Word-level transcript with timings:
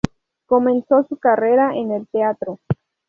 Comenzó 0.47 1.03
su 1.07 1.17
carrera 1.17 1.75
en 1.75 1.91
el 1.91 2.07
teatro. 2.07 2.57